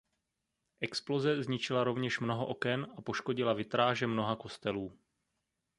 Exploze 0.81 1.43
zničila 1.43 1.83
rovněž 1.83 2.19
mnoho 2.19 2.45
oken 2.47 2.87
a 2.97 3.01
poškodila 3.01 3.53
vitráže 3.53 4.07
mnoha 4.07 4.35
kostelů. 4.35 4.99